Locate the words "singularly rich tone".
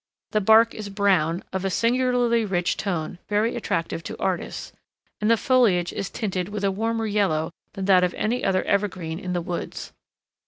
1.69-3.19